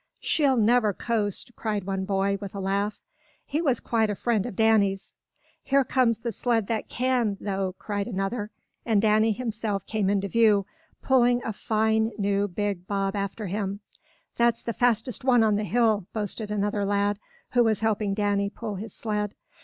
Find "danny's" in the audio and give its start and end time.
4.55-5.13